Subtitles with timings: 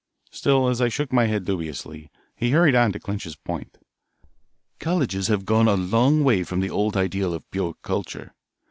[0.31, 3.77] Still, as I shook my head dubiously, he hurried on to clinch his point.
[4.79, 8.33] "Colleges have gone a long way from the old ideal of pure culture.